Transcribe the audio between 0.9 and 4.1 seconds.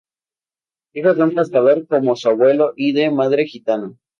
Hijo de un pescador, como su abuelo, y de madre gitana.